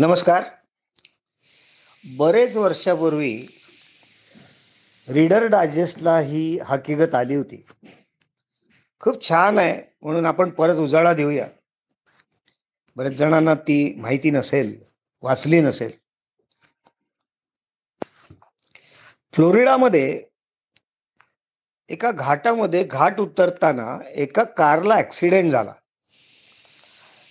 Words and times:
नमस्कार. 0.00 0.44
बरेच 2.18 2.56
वर्षापूर्वी 2.56 3.46
रीडर 5.08 5.46
डायजेस्टला 5.46 6.18
ही 6.18 6.58
हकीकत 6.58 7.14
आली 7.14 7.34
होती. 7.34 7.66
खूप 9.00 9.28
छान 9.28 9.58
आहे 9.58 9.82
म्हणून 10.02 10.26
आपण 10.26 10.50
परत 10.50 10.76
उजाळा 10.76 11.12
देऊया. 11.12 11.46
बरेच 12.96 13.12
जणांना 13.12 13.54
ती 13.54 13.94
माहिती 13.94 14.30
नसेल 14.30 14.84
वाचली 15.22 15.60
नसेल. 15.60 15.90
फ्लोरिडामध्ये 19.32 20.22
एका 21.88 22.10
घाटामध्ये 22.10 22.84
घाट 22.84 23.20
उतरताना 23.20 23.98
एका 24.10 24.44
कारला 24.44 24.94
ऍक्सिडेंट 24.94 25.52
झाला. 25.52 25.72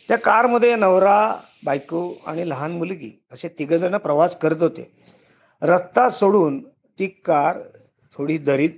त्या 0.10 0.18
कारमध्ये 0.18 0.76
नवरा 0.76 1.40
बायको 1.66 2.14
आणि 2.28 2.50
लहान 2.50 2.72
मुलगी 2.72 3.12
असे 3.32 3.48
तिघजण 3.48 3.98
प्रवास 3.98 4.40
करत 4.40 4.62
होते. 4.62 5.04
रस्ता 5.62 6.10
सोडून 6.10 6.70
ती 6.70 7.08
कार 7.08 7.60
थोडी 8.14 8.38
दरीत 8.38 8.70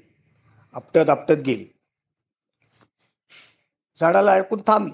आपटत 0.73 1.09
आपटत 1.09 1.33
गेली. 1.33 1.65
झाडाला 3.99 4.31
अडकून 4.31 4.61
थांबली. 4.67 4.93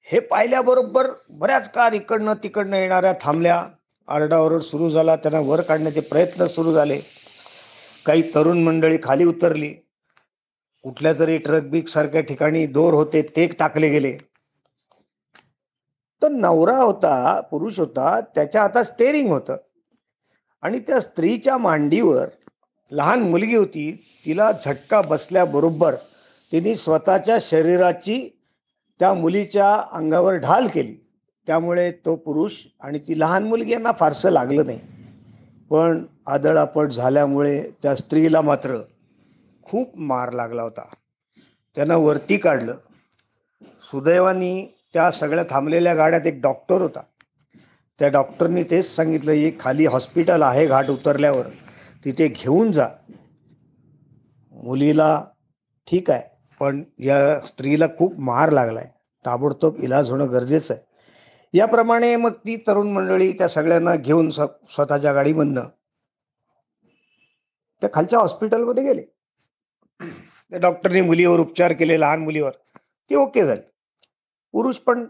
हे 0.00 0.20
पाहिल्याबरोबर 0.20 1.10
बऱ्याच 1.30 1.72
कार 1.72 1.92
इकडनं 1.92 2.32
तिकडनं 2.42 2.76
येणाऱ्या 2.76 3.14
थांबल्या. 3.20 3.68
आरडाओरड 4.08 4.62
सुरू 4.62 4.90
झाला. 4.90 5.16
त्यांना 5.16 5.40
वर 5.40 5.60
काढण्याचे 5.60 6.00
प्रयत्न 6.00 6.44
सुरू 6.44 6.72
झाले. 6.72 7.00
काही 8.06 8.34
तरुण 8.34 8.58
मंडळी 8.62 8.98
खाली 9.02 9.24
उतरली. 9.24 9.87
कुठल्या 10.84 11.12
तरी 11.18 11.36
ट्रक 11.38 11.62
बिक 11.62 11.88
सारख्या 11.88 12.20
ठिकाणी 12.20 12.66
दोर 12.66 12.94
होते 12.94 13.22
ते 13.22 13.46
टाकले 13.46 13.88
गेले. 13.88 14.16
तर 16.22 16.28
नवरा 16.28 16.76
होता 16.76 17.40
पुरुष 17.40 17.78
होता 17.78 18.20
त्याच्या 18.20 18.62
हातात 18.62 18.84
स्टेरिंग 18.84 19.30
होतं. 19.30 19.56
आणि 20.62 20.78
त्या 20.78 21.00
स्त्रीच्या 21.00 21.56
मांडीवर 21.58 22.28
लहान 22.92 23.20
मुलगी 23.20 23.56
होती 23.56 23.90
तिला 24.26 24.52
झटका 24.52 25.00
बसल्याबरोबर 25.00 25.94
तिने 26.52 26.74
स्वतःच्या 26.74 27.38
शरीराची 27.40 28.28
त्या 29.00 29.14
मुलीच्या 29.14 29.74
अंगावर 29.92 30.34
ढाल 30.34 30.66
केली. 30.66 30.94
त्यामुळे 31.46 31.90
तो 31.90 32.16
पुरुष 32.16 32.52
आणि 32.80 32.98
ती 32.98 33.20
लहान 33.20 33.44
मुलगी 33.44 33.72
यांना 33.72 33.92
फारसं 33.92 34.30
लागलं 34.30 34.66
नाही. 34.66 34.80
पण 35.70 36.04
आदळापट 36.26 36.90
झाल्यामुळे 36.90 37.70
त्या 37.82 37.94
स्त्रीला 37.96 38.40
मात्र 38.40 38.78
खूप 39.68 39.98
मार 39.98 40.32
लागला 40.32 40.62
होता. 40.62 40.84
त्यांना 41.76 41.96
वरती 41.96 42.36
काढलं. 42.36 42.74
सुदैवानी 43.80 44.66
त्या 44.94 45.10
सगळ्या 45.10 45.44
थांबलेल्या 45.50 45.94
गाड्यात 45.94 46.26
एक 46.26 46.40
डॉक्टर 46.42 46.80
होता. 46.80 47.00
त्या 47.98 48.08
डॉक्टरनी 48.08 48.62
तेच 48.62 48.96
सांगितलं 48.96 49.32
की 49.32 49.52
खाली 49.60 49.86
हॉस्पिटल 49.86 50.42
आहे 50.42 50.66
घाट 50.66 50.90
उतरल्यावर. 50.90 51.48
तिथे 52.04 52.28
घेऊन 52.28 52.72
जा. 52.72 52.88
मुलीला 54.52 55.24
ठीक 55.86 56.10
आहे 56.10 56.22
पण 56.60 56.82
या 56.98 57.40
स्त्रीला 57.40 57.86
खूप 57.98 58.18
मार 58.20 58.50
लागलाय. 58.50 58.90
ताबडतोब 59.26 59.76
इलाज 59.78 60.10
होणं 60.10 60.32
गरजेचं 60.32 60.74
आहे. 60.74 60.82
याप्रमाणे 61.58 62.16
मग 62.16 62.32
ती 62.32 62.56
तरुण 62.56 62.90
मंडळी 62.90 63.32
त्या 63.32 63.48
सगळ्यांना 63.48 63.94
घेऊन 63.96 64.30
स्वतःच्या 64.30 65.12
गाडीमधनं 65.12 65.62
त्या 67.80 67.90
खालच्या 67.92 68.18
हॉस्पिटलमध्ये 68.18 68.84
गेले. 68.84 69.17
त्या 70.52 70.58
डॉक्टरने 70.58 71.00
मुलीवर 71.00 71.40
उपचार 71.40 71.72
केले 71.72 72.00
लहान 72.00 72.20
मुलीवर. 72.20 72.50
ते 73.10 73.14
ओके 73.14 73.44
झाली. 73.44 73.60
पुरुष 74.52 74.76
पण 74.78 75.06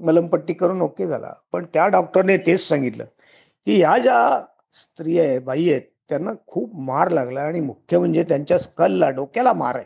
मलमपट्टी 0.00 0.54
करून 0.54 0.80
ओके 0.82 1.06
झाला. 1.06 1.32
पण 1.52 1.64
त्या 1.64 1.86
डॉक्टरने 1.88 2.36
तेच 2.36 2.60
सांगितलं 2.68 3.04
की 3.66 3.76
ह्या 3.76 3.96
ज्या 3.98 4.44
स्त्री 4.72 5.18
आहे 5.18 5.38
बाई 5.38 5.70
आहेत 5.70 5.82
त्यांना 6.08 6.30
खूप 6.46 6.74
मार 6.74 7.10
लागला 7.10 7.40
आणि 7.40 7.60
मुख्य 7.60 7.98
म्हणजे 7.98 8.22
त्यांच्या 8.22 8.58
स्कलला 8.58 9.10
डोक्याला 9.10 9.52
मार 9.52 9.74
आहे. 9.74 9.84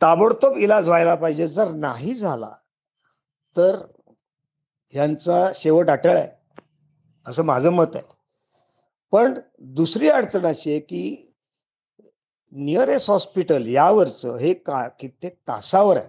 ताबडतोब 0.00 0.56
इलाज 0.56 0.88
व्हायला 0.88 1.14
पाहिजे. 1.14 1.46
जर 1.48 1.70
नाही 1.70 2.14
झाला 2.14 2.50
तर 3.56 3.76
यांचा 4.94 5.50
शेवट 5.54 5.90
अटळ 5.90 6.16
आहे. 6.16 6.28
असं 7.26 7.42
माझं 7.42 7.70
मत 7.70 7.94
आहे. 7.94 8.04
पण 9.12 9.34
दुसरी 9.58 10.08
अडचण 10.08 10.46
अशी 10.46 10.70
आहे 10.70 10.80
की 10.80 11.30
नियरेस्ट 12.56 13.10
हॉस्पिटल 13.10 13.66
यावरचं 13.66 14.36
हे 14.36 14.54
का 14.54 14.88
कित्येक 14.88 15.38
तासावर 15.48 15.96
आहे. 15.96 16.08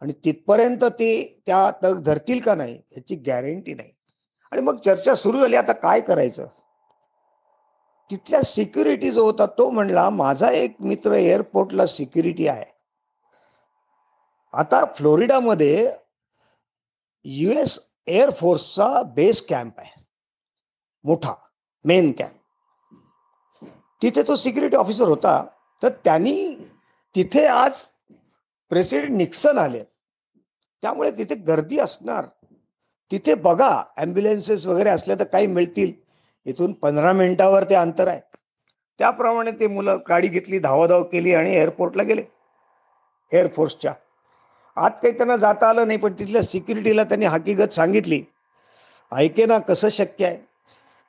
आणि 0.00 0.12
तिथपर्यंत 0.24 0.84
ते 0.84 1.42
त्या 1.46 1.70
तग 1.84 2.02
धरतील 2.02 2.40
का 2.40 2.54
नाही 2.54 2.74
याची 2.74 3.16
गॅरंटी 3.16 3.74
नाही. 3.74 3.90
आणि 4.52 4.62
मग 4.62 4.76
चर्चा 4.76 5.14
सुरू 5.14 5.40
झाली 5.40 5.56
आता 5.56 5.72
काय 5.72 6.00
करायचं? 6.00 6.46
तिथल्या 8.10 8.42
सिक्युरिटी 8.42 9.10
जो 9.10 9.24
होता 9.24 9.46
तो 9.46 9.70
म्हणला 9.70 10.10
माझा 10.10 10.50
एक 10.50 10.76
मित्र 10.80 11.12
एअरपोर्टला 11.12 11.86
सिक्युरिटी 11.86 12.48
आहे. 12.48 12.64
आता 14.52 14.84
फ्लोरिडामध्ये 14.96 15.92
युएस 17.24 17.80
एअरफोर्सचा 18.06 19.02
बेस 19.02 19.46
कॅम्प 19.46 19.78
आहे. 19.78 20.04
मोठा 21.04 21.34
मेन 21.84 22.12
कॅम्प 22.12 22.36
तिथे 24.02 24.22
तो 24.22 24.36
सिक्युरिटी 24.36 24.76
ऑफिसर 24.76 25.04
होता. 25.04 25.46
तर 25.82 25.88
त्यांनी 25.88 26.54
तिथे 27.16 27.46
आज 27.46 27.72
प्रेसिडेंट 28.70 29.16
निक्सन 29.16 29.58
आले. 29.58 29.84
त्यामुळे 30.82 31.10
तिथे 31.10 31.34
गर्दी 31.34 31.78
असणार. 31.78 32.24
तिथे 33.10 33.34
बघा 33.34 33.82
ॲम्ब्युलन्सेस 33.96 34.66
वगैरे 34.66 34.88
असल्या 34.88 35.16
तर 35.18 35.24
काही 35.24 35.46
मिळतील. 35.46 35.92
इथून 36.44 36.72
पंधरा 36.72 37.12
मिनिटावर 37.12 37.64
ते 37.64 37.74
अंतर 37.74 38.08
आहे. 38.08 38.20
त्याप्रमाणे 38.98 39.50
ते 39.50 39.66
मुलं 39.66 39.98
गाडी 40.08 40.28
घेतली 40.28 40.58
धावाधाव 40.58 41.02
केली 41.02 41.34
आणि 41.34 41.54
एअरपोर्टला 41.54 42.02
गेले. 42.02 42.22
एअरफोर्सच्या 43.32 43.94
आत 44.76 44.90
काही 44.90 45.16
त्यांना 45.16 45.36
जाता 45.36 45.68
आलं 45.68 45.86
नाही 45.86 45.98
पण 45.98 46.12
तिथल्या 46.12 46.42
सिक्युरिटीला 46.42 47.04
त्यांनी 47.04 47.26
हकीकत 47.26 47.72
सांगितली. 47.72 48.22
ऐके 49.12 49.46
ना 49.46 49.58
कसं 49.58 49.88
शक्य 49.88 50.26
आहे? 50.26 50.36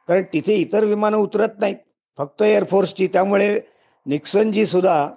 कारण 0.08 0.24
तिथे 0.34 0.54
इतर 0.54 0.84
विमानं 0.84 1.18
उतरत 1.18 1.50
नाहीत. 1.60 1.76
फक्त 2.18 2.42
एअरफोर्सची 2.42 3.08
त्यामुळे 3.08 3.60
निक्सनजी 4.06 4.66
सुद्धा 4.66 5.10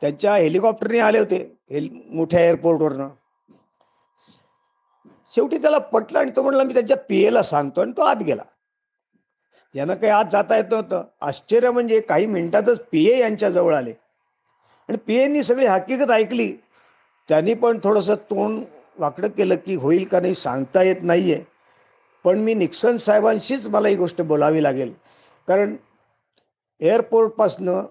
त्यांच्या 0.00 0.36
हेलिकॉप्टरने 0.36 0.98
आले 0.98 1.18
होते 1.18 1.58
हेल 1.70 1.88
मोठ्या 2.10 2.40
एअरपोर्टवरनं 2.40 3.08
शेवटी 5.34 5.58
त्याला 5.58 5.78
पटलं 5.78 6.18
आणि 6.18 6.30
तो 6.36 6.42
म्हणला 6.42 6.64
मी 6.64 6.72
त्यांच्या 6.72 6.96
पीएला 6.96 7.42
सांगतो 7.42 7.80
आणि 7.80 7.92
तो 7.96 8.02
आत 8.02 8.16
गेला. 8.16 8.42
यांना 9.74 9.94
काही 9.94 10.12
आत 10.12 10.24
जाता 10.32 10.56
येत 10.56 10.64
नव्हतं. 10.70 11.04
आश्चर्य 11.20 11.70
म्हणजे 11.70 12.00
काही 12.00 12.26
मिनिटातच 12.26 12.80
पीए 12.92 13.18
यांच्या 13.18 13.50
जवळ 13.50 13.74
आले. 13.74 13.92
आणि 14.88 14.96
पीएनी 14.96 15.42
सगळी 15.42 15.66
हकीकत 15.66 16.10
ऐकली. 16.10 16.52
त्यांनी 17.28 17.54
पण 17.54 17.78
थोडंसं 17.84 18.14
तोंड 18.14 18.64
वाकडं 18.98 19.28
केलं 19.28 19.54
की 19.54 19.74
होईल 19.74 20.04
का 20.04 20.20
नाही 20.20 20.34
सांगता 20.34 20.82
येत 20.82 20.96
नाहीये. 21.02 21.42
पण 22.24 22.38
मी 22.38 22.54
निक्सन 22.54 22.96
साहेबांशीच 22.96 23.68
मला 23.68 23.88
ही 23.88 23.96
गोष्ट 23.96 24.22
बोलावी 24.22 24.62
लागेल. 24.62 24.92
कारण 25.48 25.76
एअरपोर्टपासनं 26.80 27.84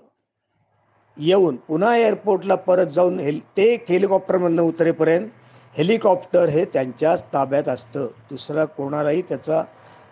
येऊन 1.18 1.56
पुन्हा 1.56 1.96
एअरपोर्टला 1.98 2.56
परत 2.56 2.88
जाऊन 2.88 3.20
हेल 3.20 3.40
ते 3.58 3.74
हेलिकॉप्टरमधनं 3.90 4.62
उतरेपर्यंत 4.62 5.30
हेलिकॉप्टर 5.78 6.50
हे 6.50 6.66
त्यांच्याच 6.66 7.24
ताब्यात 7.24 7.68
असतं. 7.68 8.08
दुसरा 8.30 8.66
कोणालाही 8.66 9.22
त्याचा 9.22 9.64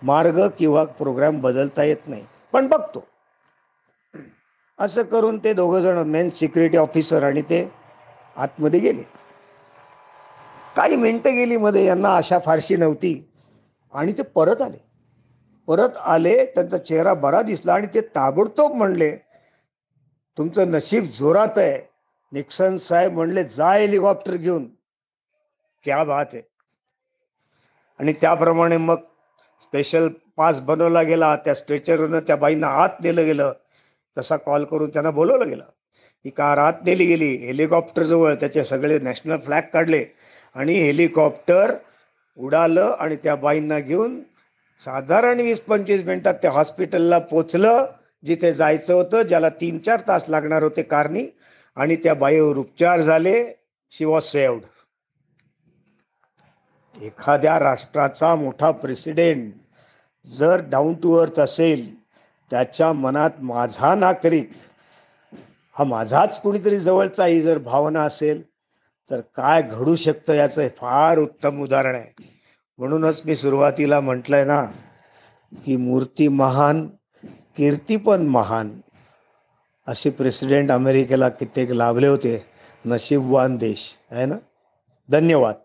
मार्ग 0.03 0.47
किंवा 0.47 0.84
प्रोग्राम 0.84 1.39
बदलता 1.41 1.84
येत 1.84 2.07
नाही. 2.07 2.23
पण 2.53 2.67
बघतो. 2.67 3.03
असं 4.79 5.03
करून 5.03 5.38
ते 5.38 5.53
दोघं 5.53 5.81
जण 5.81 5.97
मेन 5.97 6.29
सिक्युरिटी 6.29 6.78
ऑफिसर 6.78 7.23
आणि 7.23 7.41
ते 7.41 7.72
आतमध्ये 8.35 8.79
गेले. 8.79 9.03
काही 10.76 10.96
मिनटं 10.96 11.35
गेली 11.35 11.58
मध्ये 11.58 11.85
यांना 11.85 12.09
आशा 12.09 12.40
फारशी 12.40 12.76
नव्हती 12.76 13.29
आणि 13.93 14.11
ते 14.11 14.23
परत 14.23 14.61
आले. 14.61 14.78
परत 15.68 15.98
आले 15.98 16.46
त्यांचा 16.46 16.78
चेहरा 16.78 17.14
बरा 17.14 17.42
दिसला 17.42 17.74
आणि 17.74 17.88
ते 17.94 18.02
ताबडतोब 18.02 18.74
म्हणले 18.74 19.16
तुमचं 20.38 20.72
नशीब 20.72 21.04
जोरात 21.04 21.58
आहे. 21.58 21.78
निक्सन 22.32 22.78
साहेब 22.78 23.14
म्हणले 23.14 23.44
जा 23.44 23.74
हेलिकॉप्टर 23.74 24.36
घेऊन. 24.36 24.66
क्या 25.84 26.04
बात 26.04 26.26
आहे. 26.34 26.42
आणि 28.00 28.14
त्याप्रमाणे 28.14 28.78
मग 28.78 28.96
स्पेशल 29.62 30.08
पास 30.38 30.60
बनवला 30.62 31.02
गेला 31.02 31.36
त्या 31.36 31.54
स्ट्रेचरनं 31.56 32.20
त्या 32.20 32.36
बाईंना 32.36 32.68
आत 32.84 33.02
नेलं 33.04 33.26
गेलं. 33.26 33.54
तसा 34.18 34.38
कॉल 34.38 34.64
करून 34.66 34.90
त्यांना 34.90 35.12
बोलवलं 35.12 35.50
गेलं. 35.50 35.64
ही 36.26 36.30
कार 36.30 36.58
आत 36.58 36.74
नेली 36.86 37.06
गेली 37.06 37.36
हेलिकॉप्टर 37.38 38.04
जवळ 38.04 38.36
त्याचे 38.36 38.64
सगळे 38.64 39.00
नॅशनल 39.00 39.38
फ्लॅग 39.38 39.62
काढले 39.74 40.06
आणि 40.56 40.74
हेलिकॉप्टर 40.74 41.74
उडालं 42.38 42.96
आणि 43.00 43.16
त्या 43.16 43.36
बाईंना 43.36 43.80
घेऊन 43.80 44.22
साधारण 44.84 45.40
वीस 45.40 45.59
पंचवीस 45.62 46.03
मिनिटात 46.06 46.34
त्या 46.34 46.52
हॉस्पिटलला 46.52 47.18
पोचलं 47.20 47.85
जिथे 48.24 48.53
जायचं 48.53 48.94
होतं 48.94 49.22
ज्याला 49.22 49.50
तीन 49.62 49.78
चार 49.78 50.02
तास 50.08 50.24
लागणार 50.30 50.64
होते 50.64 50.82
कारनी 50.82 51.24
आणि 51.78 51.96
त्या 51.96 52.14
बाईवर 52.14 52.58
उपचार 52.58 53.02
झाले. 53.02 53.44
शी 53.91 54.06
वॉज 54.06 54.24
सेव्ड 54.24 54.62
एखाद्या 56.96 57.59
राष्ट्राचा 57.59 58.34
मोठा 58.35 58.72
प्रेसिडेंट 58.72 59.52
जर 60.28 60.62
डाऊन 60.62 60.94
टू 60.94 61.16
अर्थ 61.18 61.40
असेल 61.40 61.86
त्याच्या 62.52 62.91
मनात 62.94 63.41
माझा 63.41 63.94
नागरिक 63.96 64.50
हा 65.76 65.84
माझाच 65.84 66.40
कुणीतरी 66.41 66.78
जवळचा 66.78 67.26
ही 67.26 67.41
जर 67.41 67.58
भावना 67.58 68.03
असेल 68.03 68.41
तर 69.09 69.22
काय 69.36 69.62
घडू 69.62 69.96
शकतं 69.96 70.34
याचं 70.34 70.68
फार 70.78 71.18
उत्तम 71.18 71.62
उदाहरण 71.62 71.96
आहे. 71.96 72.33
म्हणूनच 72.78 73.22
मी 73.25 73.35
सुरुवातीला 73.35 73.99
म्हटलंय 73.99 74.46
ना 74.46 74.66
की 75.66 75.75
मूर्ती 75.75 76.28
महान 76.28 76.87
कीर्ती 77.58 77.97
पण 77.97 78.22
महान 78.22 78.72
असे 79.87 80.09
प्रेसिडेंट 80.09 80.72
अमेरिकेला 80.72 81.29
कित्येक 81.29 81.72
लाभले 81.72 82.08
होते. 82.08 82.46
नशीबवान 82.85 83.58
देश 83.58 83.97
आहे 84.11 84.25
ना? 84.25 84.35
धन्यवाद. 85.09 85.55